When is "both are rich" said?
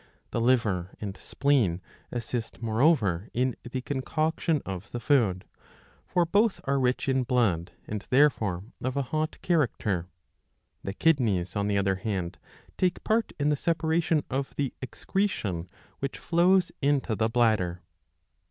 6.25-7.07